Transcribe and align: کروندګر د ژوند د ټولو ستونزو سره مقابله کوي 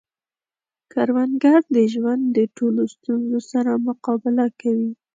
کروندګر 0.91 1.61
د 1.75 1.77
ژوند 1.93 2.23
د 2.37 2.39
ټولو 2.57 2.81
ستونزو 2.95 3.39
سره 3.51 3.71
مقابله 3.87 4.45
کوي 4.61 4.91